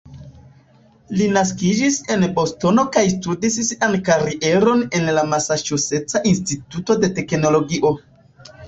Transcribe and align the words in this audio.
Li 1.19 1.27
naskiĝis 1.35 1.97
en 2.15 2.25
Bostono 2.39 2.85
kaj 2.97 3.05
studis 3.13 3.59
sian 3.69 4.01
karieron 4.09 4.85
en 5.01 5.15
la 5.21 5.29
Masaĉuseca 5.37 6.27
Instituto 6.35 6.99
de 7.05 7.17
Teknologio. 7.23 7.99